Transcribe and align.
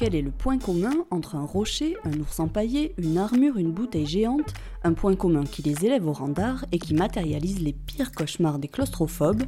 Quel 0.00 0.14
est 0.14 0.22
le 0.22 0.30
point 0.30 0.56
commun 0.56 0.94
entre 1.10 1.36
un 1.36 1.44
rocher, 1.44 1.94
un 2.04 2.18
ours 2.20 2.40
empaillé, 2.40 2.94
une 2.96 3.18
armure, 3.18 3.58
une 3.58 3.70
bouteille 3.70 4.06
géante 4.06 4.54
Un 4.82 4.94
point 4.94 5.14
commun 5.14 5.44
qui 5.44 5.60
les 5.60 5.84
élève 5.84 6.06
au 6.06 6.14
rang 6.14 6.28
d'art 6.28 6.64
et 6.72 6.78
qui 6.78 6.94
matérialise 6.94 7.60
les 7.60 7.74
pires 7.74 8.10
cauchemars 8.12 8.58
des 8.58 8.68
claustrophobes 8.68 9.42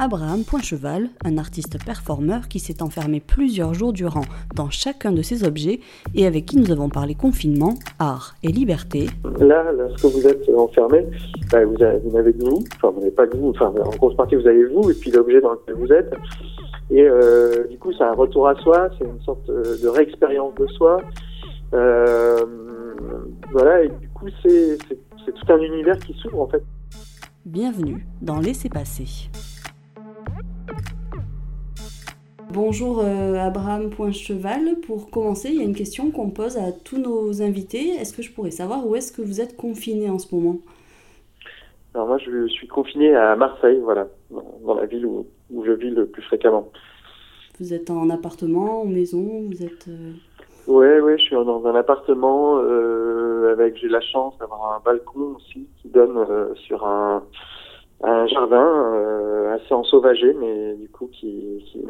Abraham 0.00 0.44
Poincheval, 0.44 1.08
un 1.24 1.38
artiste 1.38 1.84
performeur 1.84 2.46
qui 2.46 2.60
s'est 2.60 2.82
enfermé 2.84 3.20
plusieurs 3.20 3.74
jours 3.74 3.92
durant 3.92 4.22
dans 4.54 4.70
chacun 4.70 5.10
de 5.10 5.22
ces 5.22 5.42
objets 5.42 5.80
et 6.14 6.24
avec 6.24 6.46
qui 6.46 6.56
nous 6.56 6.70
avons 6.70 6.88
parlé 6.88 7.16
confinement, 7.16 7.74
art 7.98 8.36
et 8.44 8.48
liberté. 8.48 9.06
Là, 9.40 9.72
lorsque 9.72 10.04
vous 10.04 10.24
êtes 10.28 10.48
enfermé, 10.56 11.04
bah, 11.50 11.64
vous, 11.64 11.76
n'avez 12.12 12.32
que 12.32 12.44
vous, 12.44 12.64
enfin 12.76 12.90
vous 12.90 13.00
n'avez 13.00 13.10
pas 13.10 13.26
que 13.26 13.36
vous, 13.36 13.50
enfin 13.50 13.72
en 13.84 13.90
grosse 13.96 14.14
partie 14.14 14.36
vous 14.36 14.46
avez 14.46 14.66
vous 14.66 14.88
et 14.88 14.94
puis 14.94 15.10
l'objet 15.10 15.40
dans 15.40 15.52
lequel 15.52 15.74
vous 15.74 15.92
êtes. 15.92 16.14
Et 16.92 17.02
euh, 17.02 17.66
du 17.66 17.76
coup, 17.78 17.92
c'est 17.92 18.04
un 18.04 18.14
retour 18.14 18.46
à 18.46 18.54
soi, 18.54 18.88
c'est 18.98 19.04
une 19.04 19.20
sorte 19.22 19.48
de 19.48 19.88
réexpérience 19.88 20.54
de 20.54 20.66
soi. 20.68 21.02
Euh, 21.74 22.36
voilà, 23.50 23.82
et 23.82 23.88
du 23.88 24.08
coup, 24.10 24.26
c'est 24.44 24.78
tout 25.26 25.52
un 25.52 25.58
univers 25.58 25.98
qui 25.98 26.14
s'ouvre 26.14 26.42
en 26.42 26.46
fait. 26.46 26.62
Bienvenue 27.44 28.06
dans 28.22 28.38
Laissez 28.38 28.68
passer. 28.68 29.28
Bonjour 32.60 32.98
euh, 32.98 33.36
Abraham 33.36 33.88
Poincheval. 33.88 34.80
Pour 34.84 35.12
commencer, 35.12 35.48
il 35.50 35.58
y 35.58 35.60
a 35.60 35.62
une 35.62 35.76
question 35.76 36.10
qu'on 36.10 36.30
pose 36.30 36.56
à 36.56 36.72
tous 36.72 36.98
nos 36.98 37.40
invités. 37.40 37.90
Est-ce 37.90 38.12
que 38.12 38.20
je 38.20 38.32
pourrais 38.32 38.50
savoir 38.50 38.84
où 38.84 38.96
est-ce 38.96 39.12
que 39.12 39.22
vous 39.22 39.40
êtes 39.40 39.56
confiné 39.56 40.10
en 40.10 40.18
ce 40.18 40.34
moment? 40.34 40.56
Alors 41.94 42.08
moi, 42.08 42.18
je 42.18 42.48
suis 42.48 42.66
confiné 42.66 43.14
à 43.14 43.36
Marseille, 43.36 43.78
voilà, 43.80 44.08
dans 44.66 44.74
la 44.74 44.86
ville 44.86 45.06
où, 45.06 45.24
je 45.64 45.70
vis 45.70 45.90
le 45.90 46.06
plus 46.06 46.22
fréquemment. 46.22 46.68
Vous 47.60 47.72
êtes 47.72 47.90
en 47.90 48.10
appartement, 48.10 48.82
en 48.82 48.86
maison 48.86 49.44
Vous 49.46 49.62
êtes 49.62 49.86
Oui, 50.66 50.84
euh 50.84 51.00
ouais, 51.00 51.16
je 51.16 51.22
suis 51.22 51.36
dans 51.36 51.64
un 51.64 51.76
appartement 51.76 52.58
euh, 52.58 53.52
avec. 53.52 53.76
J'ai 53.76 53.88
la 53.88 54.00
chance 54.00 54.36
d'avoir 54.38 54.74
un 54.74 54.80
balcon 54.84 55.36
aussi 55.36 55.68
qui 55.80 55.88
donne 55.90 56.26
sur 56.56 56.84
un 56.84 57.22
un 58.02 58.26
jardin 58.26 58.64
euh, 58.64 59.54
assez 59.54 59.74
ensauvagé, 59.74 60.32
mais 60.34 60.74
du 60.74 60.88
coup 60.88 61.08
qui, 61.08 61.64
qui 61.66 61.82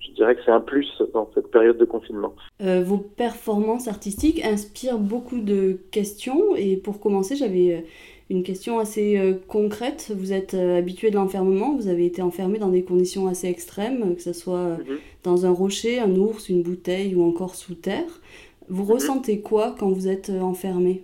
je 0.00 0.12
dirais 0.12 0.34
que 0.34 0.40
c'est 0.44 0.50
un 0.50 0.60
plus 0.60 1.02
dans 1.12 1.30
cette 1.34 1.50
période 1.50 1.76
de 1.76 1.84
confinement. 1.84 2.34
Euh, 2.62 2.82
vos 2.82 2.98
performances 2.98 3.86
artistiques 3.86 4.44
inspirent 4.44 4.98
beaucoup 4.98 5.40
de 5.40 5.78
questions 5.90 6.56
et 6.56 6.76
pour 6.76 7.00
commencer 7.00 7.36
j'avais 7.36 7.74
euh, 7.74 7.80
une 8.30 8.42
question 8.44 8.78
assez 8.78 9.40
concrète. 9.48 10.12
Vous 10.16 10.32
êtes 10.32 10.54
habitué 10.54 11.10
de 11.10 11.16
l'enfermement, 11.16 11.74
vous 11.74 11.88
avez 11.88 12.06
été 12.06 12.22
enfermé 12.22 12.60
dans 12.60 12.68
des 12.68 12.84
conditions 12.84 13.26
assez 13.26 13.48
extrêmes, 13.48 14.14
que 14.14 14.22
ce 14.22 14.32
soit 14.32 14.76
mhm. 14.78 14.98
dans 15.24 15.46
un 15.46 15.50
rocher, 15.50 15.98
un 15.98 16.14
ours, 16.14 16.48
une 16.48 16.62
bouteille 16.62 17.16
ou 17.16 17.24
encore 17.24 17.56
sous 17.56 17.74
terre. 17.74 18.20
Vous 18.68 18.84
mhm. 18.84 18.92
ressentez 18.92 19.40
quoi 19.40 19.74
quand 19.76 19.88
vous 19.88 20.06
êtes 20.06 20.30
enfermé? 20.30 21.02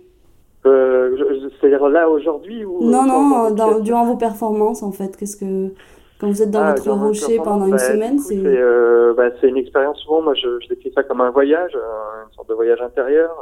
Euh, 0.67 1.49
c'est-à-dire 1.59 1.87
là 1.89 2.09
aujourd'hui 2.09 2.65
ou 2.65 2.83
Non, 2.83 3.05
non, 3.05 3.79
durant 3.81 4.05
vos 4.05 4.17
performances 4.17 4.83
en 4.83 4.91
fait. 4.91 5.15
Qu'est-ce 5.17 5.37
que 5.37 5.73
quand 6.19 6.27
vous 6.27 6.41
êtes 6.41 6.51
dans 6.51 6.61
ah, 6.61 6.73
votre 6.73 6.91
rocher 6.91 7.37
pendant 7.37 7.65
une 7.65 7.71
bah, 7.71 7.77
semaine, 7.77 8.19
c'est 8.19 8.35
euh, 8.35 9.13
bah, 9.13 9.29
c'est 9.39 9.49
une 9.49 9.57
expérience 9.57 9.99
souvent. 9.99 10.21
Moi, 10.21 10.33
je, 10.33 10.59
je, 10.61 10.69
décris 10.69 10.91
ça 10.93 11.03
comme 11.03 11.21
un 11.21 11.29
voyage, 11.29 11.73
une 11.75 12.33
sorte 12.33 12.49
de 12.49 12.53
voyage 12.55 12.81
intérieur, 12.81 13.35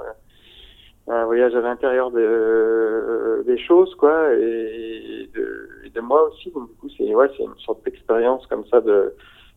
un 1.08 1.26
voyage 1.26 1.56
à 1.56 1.62
l'intérieur 1.62 2.12
de, 2.12 3.44
des 3.46 3.58
choses, 3.58 3.94
quoi, 3.96 4.34
et 4.34 5.30
de, 5.34 5.70
de 5.94 6.02
moi 6.02 6.30
aussi. 6.30 6.52
Donc 6.52 6.70
du 6.70 6.76
coup, 6.76 6.90
c'est 6.98 7.16
ouais, 7.16 7.28
c'est 7.38 7.44
une 7.44 7.58
sorte 7.66 7.84
d'expérience 7.86 8.46
comme 8.48 8.66
ça 8.66 8.81
de 8.81 9.14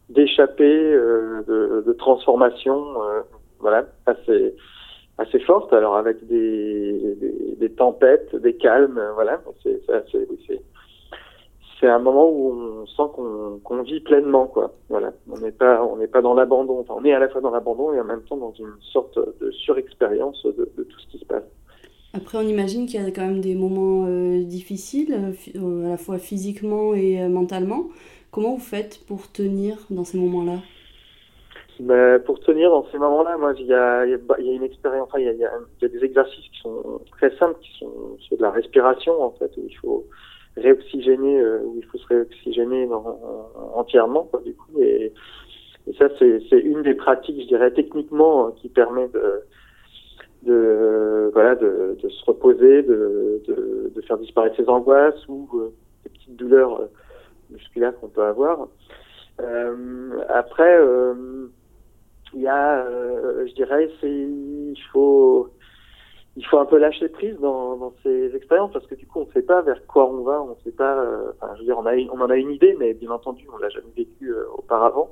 d'échapper, 0.09 0.65
euh, 0.95 1.43
de, 1.47 1.85
de, 1.87 1.93
transformation, 1.93 2.95
voilà, 3.61 3.85
assez 4.07 4.55
assez 5.19 5.41
forte, 5.41 5.73
alors 5.73 5.97
avec 5.97 6.25
des, 6.27 7.17
des, 7.59 7.71
tempêtes, 7.71 8.35
des 8.37 8.55
calmes, 8.55 9.01
voilà. 9.15 9.41
C'est 11.81 11.89
un 11.89 11.99
moment 11.99 12.29
où 12.29 12.53
on 12.83 12.87
sent 12.87 13.11
qu'on 13.63 13.83
vit 13.83 14.01
pleinement, 14.01 14.47
quoi. 14.47 14.73
Voilà, 14.89 15.13
on 15.31 15.39
n'est 15.39 15.53
pas 15.53 15.85
on 15.85 15.97
n'est 15.97 16.09
pas 16.09 16.23
dans 16.23 16.35
l'abandon. 16.35 16.81
Enfin, 16.81 16.95
on 16.97 17.05
est 17.05 17.13
à 17.13 17.19
la 17.19 17.29
fois 17.29 17.41
dans 17.41 17.51
l'abandon 17.51 17.93
et 17.93 18.01
en 18.01 18.05
même 18.05 18.23
temps 18.23 18.37
dans 18.37 18.53
une 18.53 18.75
sorte 18.81 19.19
de 19.41 19.51
surexpérience 19.51 20.45
de, 20.45 20.83
tout 20.83 21.01
ce 21.01 21.07
qui 21.09 21.19
se 21.19 21.25
passe. 21.25 21.45
Après, 22.15 22.39
on 22.39 22.49
imagine 22.49 22.87
qu'il 22.87 23.01
y 23.01 23.05
a 23.05 23.11
quand 23.11 23.27
même 23.27 23.41
des 23.41 23.55
moments 23.55 24.07
euh, 24.09 24.43
difficiles, 24.43 25.35
euh, 25.57 25.87
à 25.87 25.91
la 25.91 25.97
fois 25.99 26.19
physiquement 26.19 26.95
et 26.95 27.23
euh, 27.23 27.29
mentalement. 27.29 27.89
Comment 28.31 28.55
vous 28.55 28.61
faites 28.61 29.01
pour 29.07 29.31
tenir 29.31 29.77
dans 29.91 30.05
ces 30.05 30.19
moments-là? 30.19 30.59
Mais 31.81 32.19
pour 32.21 32.41
tenir 32.41 32.71
dans 32.71 32.87
ces 32.91 32.99
moments-là, 32.99 33.37
moi, 33.37 33.53
il 33.59 33.67
y 33.67 33.75
a, 33.75 34.05
il 34.05 34.47
y 34.47 34.51
a 34.51 34.53
une 34.53 34.63
expérience, 34.63 35.09
il 35.17 35.25
y 35.25 35.29
a, 35.29 35.33
il 35.33 35.39
y 35.39 35.45
a, 35.45 35.89
des 35.89 36.05
exercices 36.05 36.49
qui 36.49 36.61
sont 36.61 37.01
très 37.13 37.31
simples, 37.37 37.59
qui 37.61 37.79
sont 37.79 38.37
de 38.37 38.43
la 38.43 38.51
respiration, 38.51 39.23
en 39.23 39.31
fait, 39.33 39.51
où 39.57 39.65
il 39.69 39.77
faut 39.77 40.07
réoxygéner, 40.57 41.41
euh, 41.41 41.61
où 41.65 41.77
il 41.79 41.85
faut 41.87 41.99
se 41.99 42.07
réoxygéner 42.09 42.89
entièrement, 43.75 44.25
quoi, 44.25 44.41
du 44.45 44.55
coup. 44.55 44.81
Et, 44.81 45.13
ça, 45.99 46.09
c'est, 46.19 46.59
une 46.59 46.83
des 46.83 46.95
pratiques, 46.95 47.41
je 47.41 47.47
dirais, 47.47 47.71
techniquement, 47.71 48.47
hein, 48.49 48.53
qui 48.57 48.69
permet 48.69 49.09
de, 49.09 49.43
de, 50.43 51.31
voilà, 51.33 51.55
de, 51.55 51.97
de 52.03 52.09
se 52.09 52.25
reposer, 52.27 52.83
de, 52.83 53.43
de, 53.49 53.93
de, 53.95 54.01
faire 54.03 54.19
disparaître 54.19 54.57
ses 54.57 54.69
angoisses 54.69 55.27
ou 55.29 55.49
euh, 55.55 55.73
petites 56.05 56.37
douleurs 56.37 56.83
euh, 56.83 56.87
musculaires 57.51 57.99
qu'on 58.01 58.09
peut 58.09 58.23
avoir. 58.23 58.69
Euh, 59.41 60.21
après, 60.29 60.79
euh, 60.79 61.47
il 62.35 62.43
y 62.43 62.49
a, 62.49 62.85
euh, 62.85 63.47
je 63.47 63.55
dirais, 63.55 63.91
c'est, 64.01 64.11
il 64.11 64.81
faut, 64.93 65.49
il 66.37 66.45
faut 66.47 66.59
un 66.59 66.67
peu 66.67 66.79
lâcher 66.79 67.09
prise 67.09 67.39
dans, 67.41 67.77
dans 67.77 67.95
ces 68.03 68.35
expériences 68.35 68.73
parce 68.73 68.87
que 68.87 68.95
du 68.95 69.07
coup, 69.07 69.21
on 69.21 69.27
ne 69.27 69.33
sait 69.33 69.43
pas 69.43 69.63
vers 69.63 69.85
quoi 69.87 70.09
on 70.11 70.23
va, 70.23 70.43
on 70.43 70.51
ne 70.51 70.61
sait 70.65 70.73
pas. 70.73 70.99
Euh, 70.99 71.33
enfin, 71.41 71.55
je 71.55 71.61
veux 71.61 71.67
dire, 71.67 71.79
on, 71.79 71.87
a, 71.87 71.95
on 72.13 72.21
en 72.21 72.31
a 72.31 72.37
une 72.37 72.51
idée, 72.51 72.77
mais 72.79 72.95
bien 72.95 73.11
entendu, 73.11 73.47
on 73.53 73.59
l'a 73.59 73.69
jamais 73.71 73.93
vécu 73.97 74.31
euh, 74.31 74.45
auparavant. 74.57 75.11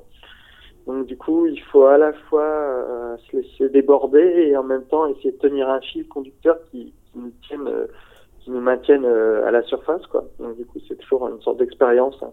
Donc, 0.85 1.05
du 1.05 1.17
coup, 1.17 1.47
il 1.47 1.59
faut 1.63 1.83
à 1.83 1.97
la 1.97 2.13
fois 2.13 3.17
se 3.17 3.35
laisser 3.35 3.67
déborder 3.67 4.21
et 4.21 4.55
en 4.55 4.63
même 4.63 4.85
temps 4.85 5.05
essayer 5.07 5.33
de 5.33 5.37
tenir 5.37 5.69
un 5.69 5.81
fil 5.81 6.07
conducteur 6.07 6.57
qui, 6.71 6.93
qui 7.11 7.19
nous 7.19 7.33
tienne, 7.45 7.69
qui 8.39 8.51
nous 8.51 8.61
maintienne 8.61 9.05
à 9.05 9.51
la 9.51 9.63
surface, 9.63 10.07
quoi. 10.07 10.23
Donc, 10.39 10.55
du 10.55 10.65
coup, 10.65 10.79
c'est 10.87 10.95
toujours 10.95 11.27
une 11.27 11.41
sorte 11.41 11.57
d'expérience. 11.57 12.17
Hein 12.23 12.31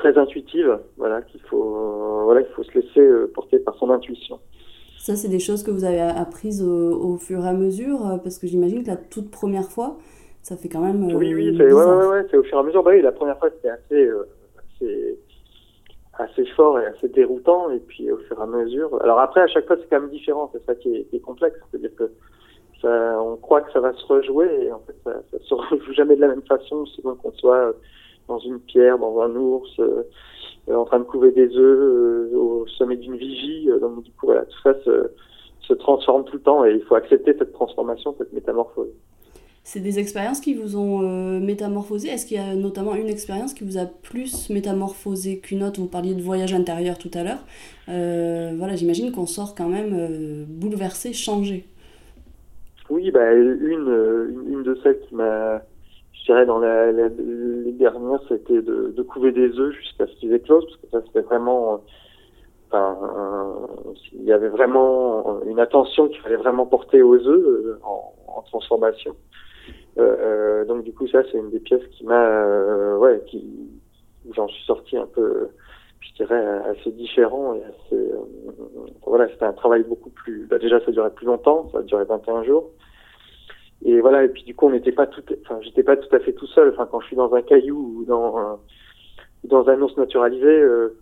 très 0.00 0.16
intuitive, 0.18 0.78
voilà, 0.96 1.22
qu'il 1.22 1.40
euh, 1.40 2.44
faut 2.54 2.62
se 2.62 2.72
laisser 2.78 3.00
euh, 3.00 3.30
porter 3.34 3.58
par 3.58 3.76
son 3.90 3.94
intuition. 3.96 4.40
Ça, 4.98 5.16
c'est 5.16 5.28
des 5.28 5.38
choses 5.38 5.62
que 5.62 5.70
vous 5.70 5.84
avez 5.84 6.00
apprises 6.00 6.62
au, 6.62 7.16
fur 7.16 7.44
et 7.44 7.48
à 7.48 7.54
mesure, 7.54 8.06
euh, 8.06 8.16
parce 8.18 8.38
que 8.38 8.46
j'imagine 8.46 8.82
que 8.82 8.88
la 8.88 8.96
toute 8.96 9.30
première 9.30 9.70
fois, 9.70 9.96
ça 10.42 10.56
fait 10.56 10.68
quand 10.68 10.80
même. 10.80 11.04
oui, 11.14 11.34
oui, 11.34 11.54
c'est 11.56 11.72
ouais, 11.72 12.06
ouais, 12.06 12.26
c'est 12.30 12.36
au 12.36 12.42
fur 12.42 12.58
et 12.58 12.60
à 12.60 12.62
mesure. 12.64 12.82
Bah, 12.82 12.90
oui, 12.94 13.00
la 13.00 13.12
première 13.12 13.38
fois, 13.38 13.48
c'était 13.50 13.70
assez, 13.70 14.10
assez, 14.58 15.18
assez, 16.12 16.44
fort 16.54 16.78
et 16.78 16.86
assez 16.86 17.08
déroutant, 17.08 17.70
et 17.70 17.78
puis 17.78 18.10
au 18.10 18.18
fur 18.18 18.38
et 18.38 18.42
à 18.42 18.46
mesure. 18.46 19.00
Alors 19.02 19.20
après, 19.20 19.40
à 19.40 19.46
chaque 19.46 19.66
fois, 19.66 19.76
c'est 19.76 19.88
quand 19.88 20.00
même 20.00 20.10
différent, 20.10 20.50
c'est 20.52 20.64
ça 20.66 20.74
qui 20.74 20.94
est, 20.94 21.04
qui 21.04 21.16
est 21.16 21.20
complexe, 21.20 21.56
c'est-à-dire 21.70 21.94
que 21.96 22.10
ça, 22.82 23.22
on 23.22 23.36
croit 23.36 23.62
que 23.62 23.72
ça 23.72 23.80
va 23.80 23.92
se 23.94 24.04
rejouer, 24.06 24.66
et 24.66 24.72
en 24.72 24.80
fait, 24.80 24.96
ça, 25.04 25.22
ça 25.30 25.38
se 25.42 25.54
rejoue 25.74 25.94
jamais 25.94 26.16
de 26.16 26.20
la 26.20 26.28
même 26.28 26.42
façon, 26.42 26.84
selon 26.86 27.14
qu'on 27.16 27.32
soit 27.32 27.74
dans 28.28 28.38
une 28.38 28.60
pierre, 28.60 28.98
dans 28.98 29.20
un 29.20 29.34
ours, 29.34 29.78
euh, 29.80 29.82
euh, 29.82 30.02
en 30.68 30.84
train 30.84 30.98
de 30.98 31.04
couver 31.04 31.32
des 31.32 31.48
œufs 31.56 31.58
euh, 31.58 32.36
au 32.36 32.66
sommet 32.66 32.96
d'une 32.96 33.16
vigie. 33.16 33.68
donc 33.80 34.02
du 34.02 34.10
coup, 34.12 34.26
voilà, 34.26 34.42
tout 34.42 34.60
ça 34.62 34.74
se, 34.84 35.10
se 35.60 35.74
transforme 35.74 36.24
tout 36.24 36.34
le 36.34 36.42
temps 36.42 36.64
et 36.64 36.72
il 36.72 36.82
faut 36.82 36.94
accepter 36.94 37.34
cette 37.38 37.52
transformation, 37.52 38.14
cette 38.18 38.32
métamorphose. 38.32 38.88
C'est 39.62 39.80
des 39.80 39.98
expériences 39.98 40.40
qui 40.40 40.54
vous 40.54 40.76
ont 40.76 41.38
métamorphosé? 41.38 42.08
Est-ce 42.08 42.24
qu'il 42.24 42.38
y 42.38 42.40
a 42.40 42.54
notamment 42.54 42.94
une 42.94 43.08
expérience 43.08 43.52
qui 43.52 43.62
vous 43.62 43.76
a 43.76 43.84
plus 43.84 44.48
métamorphosé 44.48 45.38
qu'une 45.38 45.62
autre? 45.62 45.80
Vous 45.80 45.86
parliez 45.86 46.14
de 46.14 46.22
voyage 46.22 46.54
intérieur 46.54 46.96
tout 46.96 47.10
à 47.12 47.22
l'heure. 47.22 47.44
voilà, 47.86 48.74
j'imagine 48.74 49.12
qu'on 49.12 49.26
sort 49.26 49.54
quand 49.54 49.68
même 49.68 50.46
bouleversé, 50.48 51.12
changé. 51.12 51.66
Oui, 52.88 53.10
bah, 53.10 53.32
une, 53.34 54.44
une 54.48 54.62
de 54.62 54.78
celles 54.82 54.98
qui 55.00 55.14
m'a 55.14 55.62
je 56.20 56.24
dirais 56.26 56.46
dans 56.46 56.58
les 56.58 57.72
dernières, 57.72 58.20
c'était 58.28 58.62
de, 58.62 59.02
couver 59.02 59.32
des 59.32 59.58
œufs 59.58 59.74
jusqu'à 59.74 60.06
ce 60.06 60.12
qu'ils 60.16 60.32
éclosent, 60.32 60.66
parce 60.66 60.76
que 60.76 60.88
ça 60.90 61.02
c'était 61.06 61.26
vraiment, 61.26 61.82
enfin, 62.70 62.96
il 64.12 64.24
y 64.24 64.32
avait 64.32 64.48
vraiment 64.48 65.40
une 65.46 65.58
attention 65.58 66.08
qu'il 66.08 66.20
fallait 66.20 66.36
vraiment 66.36 66.66
porter 66.66 67.02
aux 67.02 67.16
œufs 67.16 67.46
euh, 67.46 67.78
en, 67.82 68.42
transformation. 68.42 69.14
Euh, 69.98 70.16
euh, 70.20 70.64
donc 70.64 70.84
du 70.84 70.92
coup 70.92 71.06
ça 71.08 71.22
c'est 71.30 71.38
une 71.38 71.50
des 71.50 71.60
pièces 71.60 71.86
qui 71.92 72.04
m'a, 72.04 72.24
euh, 72.24 72.96
ouais, 72.96 73.22
qui, 73.26 73.44
j'en 74.34 74.48
suis 74.48 74.64
sorti 74.64 74.96
un 74.96 75.06
peu, 75.06 75.48
je 76.00 76.14
dirais 76.14 76.42
assez 76.70 76.90
différent 76.92 77.54
voilà, 79.06 79.28
c'était 79.28 79.44
un 79.44 79.52
travail 79.52 79.82
beaucoup 79.82 80.10
plus, 80.10 80.46
bah, 80.46 80.58
déjà 80.58 80.80
ça 80.84 80.92
durait 80.92 81.10
plus 81.10 81.26
longtemps, 81.26 81.68
ça 81.72 81.82
duré 81.82 82.04
21 82.04 82.44
jours. 82.44 82.70
Et 83.84 84.00
voilà, 84.00 84.24
et 84.24 84.28
puis 84.28 84.42
du 84.42 84.54
coup, 84.54 84.66
on 84.66 84.70
n'était 84.70 84.92
pas 84.92 85.06
tout, 85.06 85.22
enfin, 85.42 85.58
j'étais 85.62 85.82
pas 85.82 85.96
tout 85.96 86.14
à 86.14 86.20
fait 86.20 86.34
tout 86.34 86.46
seul. 86.46 86.70
Enfin, 86.70 86.86
quand 86.90 87.00
je 87.00 87.06
suis 87.06 87.16
dans 87.16 87.32
un 87.34 87.42
caillou 87.42 88.00
ou 88.00 88.04
dans 88.04 88.36
un, 88.36 88.58
dans 89.44 89.68
un 89.68 89.80
ours 89.80 89.96
naturalisé, 89.96 90.46
euh, 90.46 90.98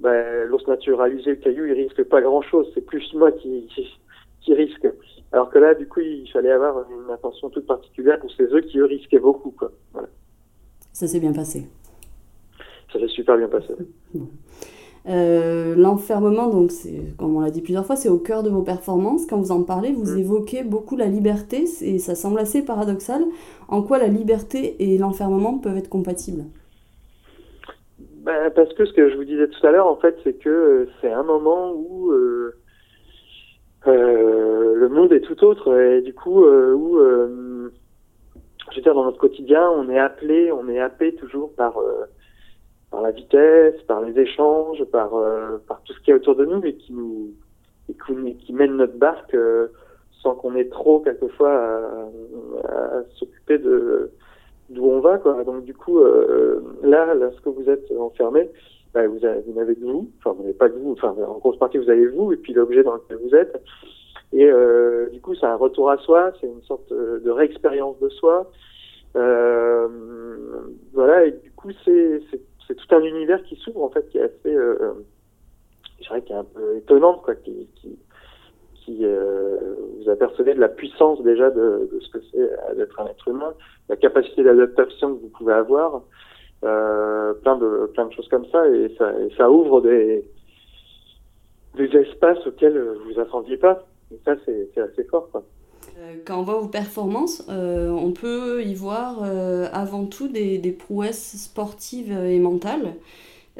ben, 0.00 0.46
l'ours 0.48 0.66
naturalisé, 0.66 1.30
le 1.30 1.36
caillou, 1.36 1.66
il 1.66 1.72
risque 1.72 2.02
pas 2.04 2.22
grand-chose. 2.22 2.70
C'est 2.74 2.86
plus 2.86 3.12
moi 3.14 3.32
qui, 3.32 3.68
qui, 4.40 4.54
risque. 4.54 4.88
Alors 5.32 5.50
que 5.50 5.58
là, 5.58 5.74
du 5.74 5.86
coup, 5.86 6.00
il 6.00 6.26
fallait 6.32 6.50
avoir 6.50 6.86
une 6.90 7.12
attention 7.12 7.50
toute 7.50 7.66
particulière 7.66 8.18
pour 8.18 8.32
ces 8.32 8.44
œufs 8.44 8.64
qui, 8.64 8.78
eux, 8.78 8.86
risquaient 8.86 9.18
beaucoup. 9.18 9.50
Quoi. 9.50 9.70
Ça 10.94 11.06
s'est 11.06 11.20
bien 11.20 11.34
passé. 11.34 11.68
Ça 12.90 12.98
s'est 12.98 13.08
super 13.08 13.36
bien 13.36 13.48
passé. 13.48 13.74
Euh, 15.06 15.74
l'enfermement, 15.76 16.48
donc, 16.48 16.70
c'est, 16.70 17.16
comme 17.16 17.36
on 17.36 17.40
l'a 17.40 17.50
dit 17.50 17.62
plusieurs 17.62 17.86
fois, 17.86 17.96
c'est 17.96 18.08
au 18.08 18.18
cœur 18.18 18.42
de 18.42 18.50
vos 18.50 18.62
performances. 18.62 19.26
Quand 19.26 19.38
vous 19.38 19.52
en 19.52 19.62
parlez, 19.62 19.92
vous 19.92 20.14
mm. 20.14 20.18
évoquez 20.18 20.62
beaucoup 20.64 20.96
la 20.96 21.06
liberté, 21.06 21.64
et 21.82 21.98
ça 21.98 22.14
semble 22.14 22.38
assez 22.38 22.64
paradoxal. 22.64 23.22
En 23.68 23.82
quoi 23.82 23.98
la 23.98 24.08
liberté 24.08 24.76
et 24.80 24.98
l'enfermement 24.98 25.58
peuvent 25.58 25.76
être 25.76 25.88
compatibles? 25.88 26.44
Ben, 28.22 28.50
Parce 28.54 28.72
que 28.74 28.84
ce 28.84 28.92
que 28.92 29.08
je 29.10 29.16
vous 29.16 29.24
disais 29.24 29.48
tout 29.48 29.66
à 29.66 29.70
l'heure, 29.70 29.86
en 29.86 29.96
fait, 29.96 30.16
c'est 30.24 30.34
que 30.34 30.48
euh, 30.48 30.88
c'est 31.00 31.12
un 31.12 31.22
moment 31.22 31.72
où 31.72 32.10
euh, 32.10 32.54
le 33.86 34.88
monde 34.88 35.12
est 35.12 35.20
tout 35.20 35.42
autre, 35.44 35.74
et 35.80 36.02
du 36.02 36.12
coup, 36.12 36.44
où, 36.44 36.98
je 36.98 38.76
veux 38.76 38.82
dire, 38.82 38.94
dans 38.94 39.04
notre 39.04 39.18
quotidien, 39.18 39.70
on 39.70 39.88
est 39.88 39.98
appelé, 39.98 40.52
on 40.52 40.68
est 40.68 40.80
happé 40.80 41.14
toujours 41.14 41.54
par 41.54 41.78
par 42.98 43.04
la 43.04 43.12
vitesse, 43.12 43.80
par 43.86 44.00
les 44.00 44.18
échanges, 44.18 44.82
par, 44.86 45.14
euh, 45.14 45.58
par 45.68 45.80
tout 45.82 45.92
ce 45.92 46.00
qui 46.00 46.10
est 46.10 46.14
autour 46.14 46.34
de 46.34 46.44
nous 46.44 46.60
et 46.64 46.74
qui 46.74 46.92
nous 46.92 47.30
qui, 48.40 48.52
mène 48.52 48.76
notre 48.76 48.98
barque 48.98 49.34
euh, 49.34 49.68
sans 50.20 50.34
qu'on 50.34 50.56
ait 50.56 50.68
trop 50.68 50.98
quelquefois 50.98 51.80
à, 52.64 53.02
s'occuper 53.14 53.58
de 53.58 54.10
d'où 54.70 54.84
on 54.84 54.98
va 54.98 55.18
quoi. 55.18 55.44
Donc 55.44 55.64
du 55.64 55.74
coup 55.74 56.00
euh, 56.00 56.60
là, 56.82 57.14
lorsque 57.14 57.46
vous 57.46 57.70
êtes 57.70 57.88
enfermé, 57.96 58.50
bah, 58.92 59.06
vous, 59.06 59.20
n'avez 59.20 59.76
que 59.76 59.80
vous, 59.80 60.10
enfin 60.18 60.32
vous 60.32 60.42
n'avez 60.42 60.54
pas 60.54 60.68
que 60.68 60.76
vous, 60.76 60.92
enfin 60.92 61.14
en 61.24 61.38
grosse 61.38 61.58
partie 61.58 61.78
vous 61.78 61.90
avez 61.90 62.08
vous 62.08 62.32
et 62.32 62.36
puis 62.36 62.52
l'objet 62.52 62.82
dans 62.82 62.94
lequel 62.94 63.18
vous 63.22 63.36
êtes. 63.36 63.62
Et 64.32 64.50
du 65.12 65.20
coup, 65.20 65.36
c'est 65.36 65.46
un 65.46 65.56
retour 65.56 65.88
à 65.88 65.98
soi, 65.98 66.32
c'est 66.40 66.48
une 66.48 66.62
sorte 66.62 66.92
de 66.92 67.30
réexpérience 67.30 67.98
de 68.00 68.08
soi. 68.08 68.50
voilà, 69.14 69.86
et 71.26 71.30
du 71.30 71.52
coup, 71.52 71.70
c'est 71.84 72.20
tout 72.74 72.94
un 72.94 73.02
univers 73.02 73.42
qui 73.44 73.56
s'ouvre 73.56 73.82
en 73.82 73.90
fait, 73.90 74.08
qui 74.08 74.18
est 74.18 74.22
assez, 74.22 74.54
euh, 74.54 74.92
je 75.98 76.04
dirais, 76.04 76.22
qui 76.22 76.32
est 76.32 76.36
un 76.36 76.44
peu 76.44 76.76
étonnante, 76.76 77.22
quoi, 77.22 77.34
qui, 77.34 77.68
qui, 77.76 77.98
qui 78.74 79.04
euh, 79.04 79.56
vous 79.98 80.10
apercevez 80.10 80.54
de 80.54 80.60
la 80.60 80.68
puissance 80.68 81.22
déjà 81.22 81.50
de, 81.50 81.88
ce 82.00 82.08
que 82.10 82.18
c'est 82.30 82.76
d'être 82.76 83.00
un 83.00 83.06
être 83.06 83.28
humain, 83.28 83.54
la 83.88 83.96
capacité 83.96 84.42
d'adaptation 84.42 85.16
que 85.16 85.22
vous 85.22 85.28
pouvez 85.28 85.54
avoir, 85.54 86.02
euh, 86.64 87.34
plein 87.34 87.56
de 87.56 87.90
plein 87.94 88.06
de 88.06 88.12
choses 88.12 88.28
comme 88.28 88.46
ça, 88.46 88.66
et 88.68 88.94
ça, 89.36 89.50
ouvre 89.50 89.80
des 89.80 90.24
des 91.76 91.96
espaces 91.96 92.44
auxquels 92.46 92.78
vous 92.78 93.12
vous 93.12 93.20
attendiez 93.20 93.56
pas. 93.56 93.86
Et 94.10 94.18
ça, 94.24 94.34
c'est 94.46 94.80
assez 94.80 95.04
fort, 95.04 95.28
quoi. 95.30 95.44
Euh, 95.98 96.14
quand 96.24 96.38
on 96.38 96.42
voit 96.42 96.58
vos 96.60 96.68
performances, 96.68 97.44
euh, 97.48 97.88
on 97.90 98.12
peut 98.12 98.62
y 98.62 98.74
voir 98.74 99.22
euh, 99.22 99.66
avant 99.72 100.06
tout 100.06 100.28
des, 100.28 100.76
prouesses 100.78 101.36
sportives 101.36 102.12
et 102.12 102.38
mentales. 102.38 102.94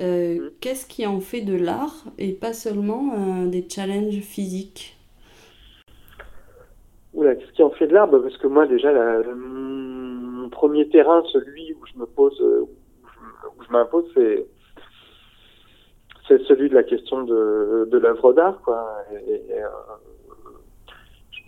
Mm. 0.00 0.50
Qu'est-ce 0.61 0.87
qui 0.87 1.06
en 1.06 1.20
fait 1.20 1.40
de 1.40 1.56
l'art 1.56 2.05
et 2.19 2.32
pas 2.32 2.52
seulement 2.52 3.44
des 3.46 3.67
challenges 3.69 4.20
physiques? 4.20 4.96
Oula, 7.14 7.35
qu'est-ce 7.35 7.52
qui 7.52 7.62
en 7.64 7.70
fait 7.70 7.88
de 7.88 7.94
l'art? 7.94 8.06
Bah, 8.06 8.20
Parce 8.23 8.37
que 8.37 8.46
moi, 8.46 8.67
déjà, 8.69 8.93
mon 9.35 10.49
premier 10.50 10.88
terrain, 10.88 11.25
celui 11.32 11.75
où 11.75 11.87
je 11.93 11.99
me 11.99 12.06
pose, 12.06 12.40
où 12.40 13.62
je, 13.67 13.73
m'impose, 13.73 14.05
c'est 14.14 14.46
c'est 16.29 16.43
celui 16.43 16.69
de 16.69 16.75
la 16.75 16.85
question 16.85 17.25
de, 17.25 17.88
de 17.90 17.99
l'œuvre 17.99 18.35
d'art, 18.35 18.61
quoi. 18.61 18.87
Et, 19.26 19.43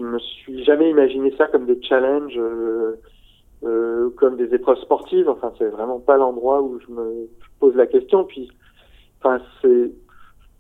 je 0.01 0.05
me 0.05 0.19
suis 0.19 0.65
jamais 0.65 0.91
imaginé 0.91 1.35
ça 1.37 1.47
comme 1.47 1.67
des 1.67 1.81
challenges, 1.83 2.39
euh, 2.39 2.97
euh, 3.65 4.11
comme 4.17 4.37
des 4.37 4.55
épreuves 4.55 4.79
sportives. 4.79 5.29
Enfin, 5.29 5.53
c'est 5.59 5.69
vraiment 5.69 6.01
pas 6.01 6.17
l'endroit 6.17 6.63
où 6.63 6.81
je 6.81 6.93
me 6.93 7.29
pose 7.59 7.75
la 7.77 7.87
question. 7.87 8.25
Puis, 8.25 8.51
enfin, 9.19 9.41
c'est, 9.61 9.91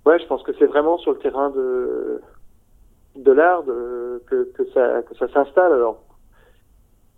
ouais, 0.06 0.19
je 0.19 0.26
pense 0.26 0.42
que 0.42 0.52
c'est 0.58 0.66
vraiment 0.66 0.98
sur 0.98 1.12
le 1.12 1.19
terrain 1.19 1.50
de 1.50 2.20
de 3.16 3.32
l'art 3.32 3.64
que, 4.26 4.48
ça 4.72 5.28
s'installe. 5.32 5.72
Alors, 5.72 6.04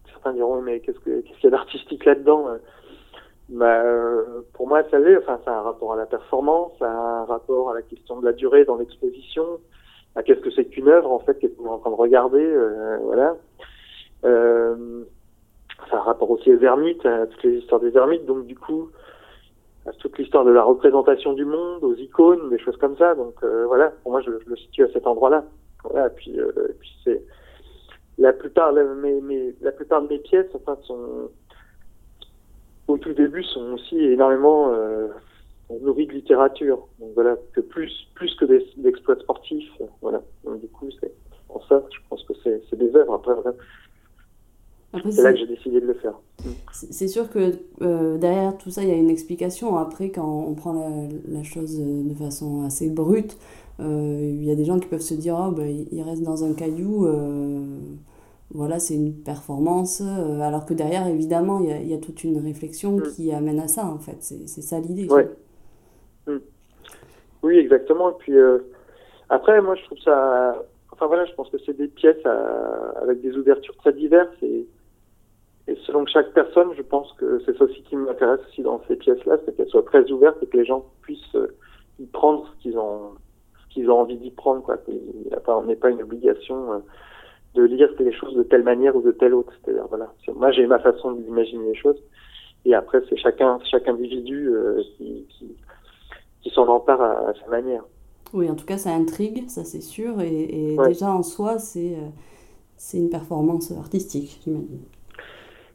certains 0.07 0.33
diront 0.33 0.63
mais 0.63 0.81
qu'est-ce 0.81 0.99
que 1.01 1.21
qu'est-ce 1.21 1.41
qu'il 1.41 1.45
y 1.45 1.47
a 1.49 1.51
d'artistique 1.51 2.05
là-dedans 2.05 2.47
bah, 3.49 3.83
pour 4.55 4.67
moi, 4.67 4.83
ça 4.91 4.99
l'est. 4.99 5.19
Enfin, 5.19 5.39
ça 5.45 5.53
a 5.53 5.59
un 5.59 5.63
rapport 5.63 5.93
à 5.93 5.97
la 5.97 6.07
performance, 6.07 6.73
ça 6.79 6.87
a 6.87 7.23
un 7.23 7.25
rapport 7.27 7.71
à 7.71 7.75
la 7.75 7.83
question 7.83 8.19
de 8.21 8.25
la 8.25 8.33
durée 8.33 8.65
dans 8.65 8.77
l'exposition, 8.77 9.61
à 10.15 10.23
qu'est-ce 10.23 10.41
que 10.41 10.51
c'est 10.51 10.67
qu'une 10.67 10.89
œuvre 10.89 11.11
en 11.11 11.19
fait 11.21 11.39
qu'est-ce 11.39 11.55
qu'on 11.55 11.67
est 11.67 11.71
en 11.71 11.79
train 11.79 11.91
de 11.91 11.97
regarder 11.97 12.45
euh, 12.45 12.99
voilà. 13.03 13.37
Euh, 14.25 15.05
ça 15.91 15.97
a 15.97 16.01
rapport 16.01 16.31
aussi 16.31 16.53
aux 16.53 16.61
ermites 16.61 17.05
à 17.07 17.27
toutes 17.27 17.43
les 17.43 17.59
histoires 17.59 17.81
des 17.81 17.97
ermites 17.97 18.27
donc 18.27 18.47
du 18.47 18.57
coup 18.57 18.91
à 19.87 19.93
toute 19.93 20.17
l'histoire 20.19 20.45
de 20.45 20.53
la 20.53 20.63
représentation 20.63 21.33
du 21.33 21.45
monde 21.45 21.83
aux 21.83 21.95
icônes 21.95 22.51
des 22.51 22.59
choses 22.59 22.77
comme 22.77 22.97
ça 22.97 23.15
donc 23.15 23.35
euh, 23.43 23.67
voilà. 23.67 23.93
Pour 24.03 24.13
moi 24.13 24.21
je, 24.21 24.31
le 24.31 24.57
situe 24.57 24.85
à 24.85 24.93
cet 24.93 25.07
endroit 25.07 25.31
là 25.31 25.45
voilà 25.85 26.11
puis, 26.11 26.39
euh, 26.39 26.53
puis 26.79 26.91
c'est 27.05 27.23
la 28.19 28.33
plupart 28.33 28.73
la 28.73 29.73
plupart 29.73 30.03
de 30.03 30.09
mes 30.09 30.19
pièces 30.19 30.51
enfin 30.55 30.77
sont 30.83 31.31
au 32.87 32.99
tout 32.99 33.15
début 33.15 33.43
sont 33.45 33.73
aussi 33.73 33.99
énormément 33.99 34.73
euh, 35.73 35.79
nourri 35.81 36.07
de 36.07 36.13
littérature. 36.13 36.87
Donc 37.01 37.11
voilà, 37.15 37.37
que 37.53 37.61
plus, 37.61 38.09
plus 38.15 38.35
que 38.37 38.45
d'exploits 38.77 39.19
sportifs. 39.21 39.71
Voilà. 40.01 40.23
Donc 40.45 40.61
du 40.61 40.69
coup, 40.69 40.89
c'est 41.01 41.13
pour 41.49 41.67
ça, 41.67 41.83
je 41.91 41.99
pense 42.09 42.23
que 42.25 42.35
c'est 42.45 42.77
des 42.77 42.95
œuvres. 42.97 43.15
Après, 43.15 43.33
c'est 45.11 45.23
là 45.23 45.33
que 45.33 45.39
j'ai 45.39 45.47
décidé 45.47 45.81
de 45.81 45.87
le 45.87 45.95
faire. 45.95 46.15
C'est 46.73 47.09
sûr 47.09 47.31
que 47.31 47.53
euh, 47.81 48.19
derrière 48.19 48.57
tout 48.59 48.71
ça, 48.71 48.83
il 48.83 48.89
y 48.89 48.93
a 48.93 48.97
une 48.97 49.11
explication. 49.11 49.77
Après, 49.77 50.11
quand 50.11 50.45
on 50.47 50.55
prend 50.55 51.09
la, 51.29 51.43
chose 51.43 51.79
de 51.79 52.15
façon 52.15 52.65
assez 52.65 52.91
brute, 52.91 53.39
euh, 53.81 54.19
il 54.21 54.45
y 54.45 54.51
a 54.51 54.55
des 54.55 54.65
gens 54.65 54.79
qui 54.79 54.89
peuvent 54.89 55.01
se 55.01 55.15
dire 55.15 55.37
oh, 55.39 55.51
ben, 55.51 55.87
il 55.91 56.03
reste 56.03 56.23
dans 56.23 56.45
un 56.45 56.53
caillou, 56.53 57.07
euh, 57.07 57.65
voilà, 58.51 58.79
c'est 58.79 58.95
une 58.95 59.15
performance. 59.15 60.03
alors 60.03 60.67
que 60.67 60.75
derrière, 60.75 61.07
évidemment, 61.07 61.61
il 61.61 61.69
y, 61.69 61.73
a, 61.73 61.81
il 61.81 61.89
y 61.89 61.95
a 61.95 61.99
toute 61.99 62.23
une 62.23 62.39
réflexion 62.39 62.99
mm. 62.99 63.03
qui 63.15 63.33
amène 63.33 63.61
à 63.61 63.69
ça, 63.69 63.87
en 63.87 63.99
fait. 63.99 64.19
C'est 64.21 64.63
ça 64.63 64.79
l'idée. 64.79 65.07
Ouais. 65.09 65.31
Oui, 67.43 67.59
exactement. 67.59 68.11
Et 68.11 68.15
puis 68.19 68.37
euh, 68.37 68.59
après, 69.29 69.61
moi, 69.61 69.75
je 69.75 69.85
trouve 69.85 69.99
ça. 69.99 70.63
Enfin 70.93 71.07
voilà, 71.07 71.25
je 71.25 71.33
pense 71.35 71.51
que 71.51 71.59
c'est 71.65 71.77
des 71.77 71.89
pièces 71.89 72.25
avec 73.01 73.21
des 73.23 73.37
ouvertures 73.37 73.77
très 73.79 73.93
diverses 73.93 74.31
et, 74.43 74.67
et 75.69 75.77
selon 75.87 76.05
chaque 76.07 76.33
personne, 76.33 76.73
je 76.77 76.83
pense 76.83 77.13
que 77.15 77.41
c'est 77.45 77.57
ça 77.57 77.65
aussi 77.65 77.83
qui 77.83 77.97
m'intéresse 77.97 78.41
aussi 78.49 78.63
dans 78.63 78.83
ces 78.87 78.97
pièces-là, 78.97 79.39
c'est 79.45 79.57
qu'elles 79.57 79.69
soient 79.69 79.85
très 79.85 80.11
ouvertes 80.11 80.37
et 80.43 80.47
que 80.47 80.57
les 80.57 80.67
gens 80.67 80.85
puissent 81.01 81.35
euh, 81.35 81.57
y 81.99 82.07
prendre 82.07 82.47
ce 82.47 82.63
qu'ils 82.63 82.79
ont, 82.79 83.13
ce 83.63 83.75
qu'ils 83.75 83.91
ont 83.91 84.01
envie 84.01 84.19
d'y 84.19 84.31
prendre, 84.31 84.63
quoi. 84.63 84.77
On 85.49 85.65
n'est 85.65 85.77
pas 85.77 85.91
une 85.91 86.03
obligation 86.03 86.73
euh, 86.75 86.79
de 87.55 87.63
lire 87.63 87.91
les 87.99 88.13
choses 88.13 88.35
de 88.35 88.43
telle 88.43 88.65
manière 88.65 88.95
ou 88.95 89.03
de 89.03 89.13
telle 89.13 89.35
autre. 89.35 89.53
C'est-à-dire 89.65 89.87
voilà, 89.89 90.13
moi 90.37 90.53
j'ai 90.53 90.67
ma 90.67 90.79
façon 90.79 91.13
d'imaginer 91.13 91.69
les 91.69 91.75
choses 91.75 92.01
et 92.65 92.75
après 92.75 93.01
c'est 93.09 93.17
chacun, 93.17 93.59
chaque 93.71 93.89
individu 93.89 94.51
qui, 94.97 95.27
qui 95.31 95.57
qui 96.43 96.51
s'en 96.51 96.67
empare 96.69 97.01
à, 97.01 97.33
sa 97.35 97.51
manière. 97.51 97.85
Oui, 98.33 98.49
en 98.51 98.55
tout 98.55 98.65
cas, 98.65 98.79
ça 98.79 98.91
intrigue, 98.91 99.49
ça 99.49 99.65
c'est 99.65 99.81
sûr, 99.81 100.21
et, 100.21 100.77
déjà 100.87 101.11
en 101.11 101.23
soi, 101.23 101.59
c'est 101.59 101.95
euh, 101.95 102.09
c'est 102.77 102.99
une 102.99 103.11
performance 103.11 103.73
artistique, 103.73 104.41
j'imagine. 104.43 104.81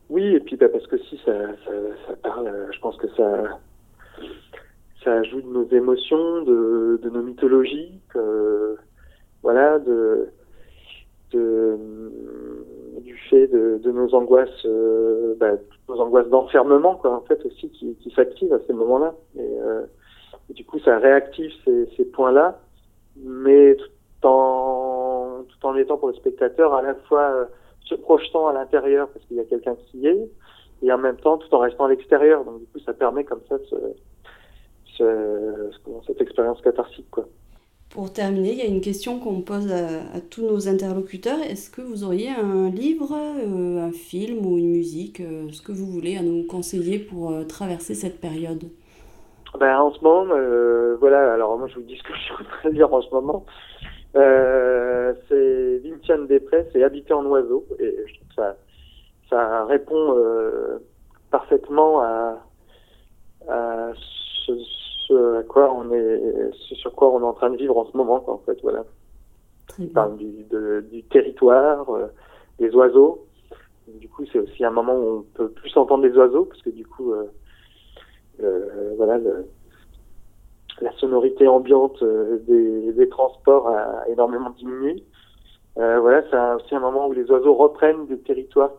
Oui, 0.09 0.23
et 0.23 0.39
puis 0.39 0.55
bah, 0.55 0.69
parce 0.69 0.87
que 0.87 0.97
si 0.97 1.19
ça, 1.25 1.33
ça, 1.65 1.71
ça, 2.07 2.15
parle, 2.21 2.47
euh, 2.47 2.71
je 2.71 2.79
pense 2.79 2.97
que 2.97 3.07
ça, 3.09 3.59
ça 5.03 5.13
ajoute 5.13 5.45
nos 5.45 5.67
émotions, 5.69 6.43
de, 6.43 6.99
de 7.01 7.09
nos 7.09 7.21
mythologies, 7.21 7.99
voilà, 9.43 9.79
de, 9.79 10.29
de, 11.31 11.77
du 13.01 13.15
fait 13.29 13.47
de, 13.47 13.79
de 13.83 13.91
nos 13.91 14.13
angoisses, 14.15 14.65
euh, 14.65 15.35
bah, 15.39 15.51
nos 15.87 15.99
angoisses 15.99 16.29
d'enfermement, 16.29 16.95
quoi, 16.95 17.15
en 17.15 17.21
fait 17.21 17.45
aussi 17.45 17.69
qui, 17.69 17.95
qui 17.95 18.11
s'activent 18.11 18.53
à 18.53 18.59
ces 18.65 18.73
moments-là. 18.73 19.13
Et, 19.37 19.57
du 20.53 20.65
coup, 20.65 20.79
ça 20.79 20.97
réactive 20.97 21.51
ces, 21.65 22.05
points-là, 22.05 22.59
mais 23.17 23.75
tout 23.75 24.27
en, 24.27 25.43
tout 25.47 25.67
en 25.67 25.75
étant 25.75 25.97
pour 25.97 26.07
le 26.09 26.13
spectateur 26.15 26.73
à 26.73 26.81
la 26.81 26.95
fois 26.95 27.21
euh, 27.21 27.45
se 27.83 27.95
projetant 27.95 28.47
à 28.47 28.53
l'intérieur 28.53 29.09
parce 29.09 29.25
qu'il 29.25 29.37
y 29.37 29.39
a 29.39 29.45
quelqu'un 29.45 29.75
qui 29.75 29.99
y 29.99 30.07
est, 30.07 30.29
et 30.83 30.91
en 30.91 30.97
même 30.97 31.17
temps 31.17 31.37
tout 31.37 31.53
en 31.53 31.59
restant 31.59 31.85
à 31.85 31.89
l'extérieur. 31.89 32.45
Donc 32.45 32.59
du 32.59 32.65
coup, 32.67 32.79
ça 32.79 32.93
permet 32.93 33.23
comme 33.23 33.41
ça 33.49 33.57
ce, 33.69 33.75
ce, 34.97 35.71
cette 36.07 36.21
expérience 36.21 36.61
cathartique. 36.61 37.09
Quoi. 37.11 37.27
Pour 37.89 38.11
terminer, 38.11 38.51
il 38.53 38.57
y 38.57 38.61
a 38.61 38.65
une 38.65 38.81
question 38.81 39.19
qu'on 39.19 39.41
pose 39.41 39.71
à, 39.71 40.21
tous 40.29 40.43
nos 40.43 40.69
interlocuteurs. 40.69 41.39
Est-ce 41.41 41.69
que 41.69 41.81
vous 41.81 42.03
auriez 42.03 42.29
un 42.29 42.69
livre, 42.69 43.13
euh, 43.13 43.87
un 43.87 43.91
film 43.91 44.45
ou 44.45 44.57
une 44.57 44.71
musique, 44.71 45.19
euh, 45.19 45.49
ce 45.51 45.61
que 45.61 45.73
vous 45.73 45.85
voulez, 45.85 46.17
à 46.17 46.21
nous 46.21 46.43
conseiller 46.43 46.99
pour 46.99 47.33
traverser 47.47 47.95
cette 47.95 48.21
période? 48.21 48.69
Ben, 49.59 49.79
En 49.79 49.91
ce 49.91 50.03
moment, 50.03 50.25
voilà, 50.99 51.33
alors 51.33 51.57
moi 51.57 51.67
je 51.67 51.75
vous 51.75 51.81
dis 51.81 51.97
ce 51.97 52.03
que 52.03 52.13
je 52.13 52.19
suis 52.19 52.33
en 52.33 52.43
train 52.43 52.69
de 52.69 52.75
lire 52.75 52.93
en 52.93 53.01
ce 53.01 53.09
moment. 53.13 53.45
c'est 54.13 55.77
Vinciane 55.83 56.27
Després, 56.27 56.67
c'est 56.71 56.83
Habiter 56.83 57.13
en 57.13 57.25
oiseau, 57.25 57.65
et 57.79 57.95
je 58.07 58.13
trouve 58.15 58.27
que 58.27 58.35
ça, 58.35 58.55
ça 59.29 59.65
répond 59.65 60.15
parfaitement 61.31 62.01
à, 62.01 62.39
à 63.47 63.91
ce, 64.45 65.39
à 65.39 65.43
quoi 65.43 65.73
on 65.73 65.91
est, 65.91 66.51
sur 66.53 66.93
quoi 66.93 67.09
on 67.13 67.21
est 67.21 67.25
en 67.25 67.33
train 67.33 67.49
de 67.49 67.57
vivre 67.57 67.77
en 67.77 67.85
ce 67.85 67.95
moment, 67.95 68.23
en 68.27 68.39
fait, 68.39 68.57
voilà. 68.61 68.83
Il 69.79 69.91
parle 69.91 70.17
du, 70.17 70.45
du 70.91 71.03
territoire, 71.03 71.89
euh, 71.89 72.07
des 72.59 72.73
oiseaux. 72.73 73.25
Du 73.87 74.09
coup, 74.09 74.25
c'est 74.31 74.39
aussi 74.39 74.65
un 74.65 74.71
moment 74.71 74.95
où 74.95 75.19
on 75.19 75.21
peut 75.35 75.49
plus 75.49 75.75
entendre 75.77 76.03
les 76.05 76.17
oiseaux, 76.17 76.45
parce 76.45 76.61
que 76.61 76.69
du 76.69 76.85
coup, 76.85 77.13
euh, 78.41 78.69
euh, 78.71 78.93
voilà, 78.97 79.19
la 80.81 80.91
sonorité 80.97 81.47
ambiante 81.47 82.03
des, 82.47 82.93
des, 82.93 83.09
transports 83.09 83.67
a 83.69 84.07
énormément 84.09 84.51
diminué. 84.51 85.03
voilà, 85.75 86.23
c'est 86.29 86.63
aussi 86.63 86.75
un 86.75 86.79
moment 86.79 87.07
où 87.07 87.13
les 87.13 87.29
oiseaux 87.31 87.55
reprennent 87.55 88.05
des 88.07 88.19
territoires 88.19 88.71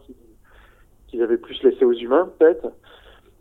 qu'ils 1.09 1.23
avaient 1.23 1.39
plus 1.39 1.61
laissés 1.63 1.85
aux 1.85 1.93
humains, 1.93 2.31
peut-être. 2.39 2.69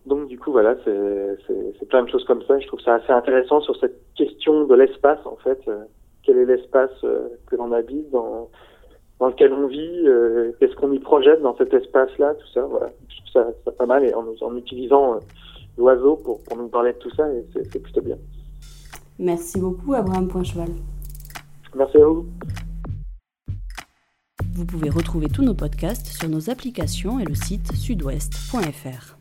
Donc 0.07 0.29
du 0.29 0.39
coup 0.39 0.51
voilà, 0.51 0.75
c'est 0.85 1.89
plein 1.89 2.03
de 2.03 2.09
choses 2.09 2.23
comme 2.23 2.41
ça. 2.43 2.57
Je 2.59 2.67
trouve 2.67 2.79
ça 2.79 2.95
assez 2.95 3.11
intéressant 3.11 3.59
sur 3.59 3.75
cette 3.77 3.99
question 4.15 4.65
de 4.65 4.73
l'espace 4.73 5.19
en 5.25 5.35
fait. 5.35 5.59
Euh, 5.67 5.83
quel 6.23 6.37
est 6.37 6.45
l'espace 6.45 6.91
euh, 7.03 7.27
que 7.47 7.57
l'on 7.57 7.73
habite, 7.73 8.09
dans, 8.09 8.49
dans 9.19 9.27
lequel 9.27 9.51
on 9.51 9.67
vit, 9.67 10.07
euh, 10.07 10.53
qu'est-ce 10.59 10.75
qu'on 10.75 10.93
y 10.93 10.99
projette 10.99 11.41
dans 11.41 11.55
cet 11.57 11.73
espace-là, 11.73 12.35
tout 12.35 12.47
ça. 12.53 12.61
Voilà, 12.61 12.89
je 13.09 13.17
trouve 13.17 13.53
ça, 13.65 13.71
pas 13.71 13.85
mal 13.85 14.05
et 14.05 14.13
en 14.13 14.55
utilisant 14.55 15.19
l'oiseau 15.77 16.15
pour, 16.17 16.43
pour 16.43 16.57
nous 16.57 16.67
parler 16.67 16.93
de 16.93 16.97
tout 16.97 17.11
ça, 17.15 17.31
et 17.31 17.45
c'est 17.53 17.79
plutôt 17.79 18.01
bien. 18.01 18.17
Merci 19.19 19.59
beaucoup 19.59 19.93
Abraham 19.93 20.27
Poincheval. 20.27 20.69
Merci 21.75 21.97
à 21.97 22.05
vous. 22.05 22.25
Vous 24.53 24.65
pouvez 24.65 24.89
retrouver 24.89 25.27
tous 25.27 25.43
nos 25.43 25.53
podcasts 25.53 26.07
sur 26.07 26.29
nos 26.29 26.49
applications 26.49 27.19
et 27.19 27.25
le 27.25 27.35
site 27.35 27.73
sudouest.fr. 27.73 29.17